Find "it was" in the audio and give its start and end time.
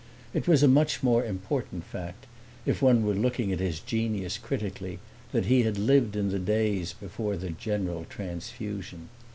0.33-0.63